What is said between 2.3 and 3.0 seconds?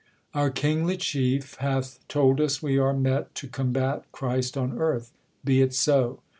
us we are